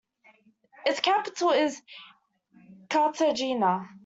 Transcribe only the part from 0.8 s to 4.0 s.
Its capital is Cartagena.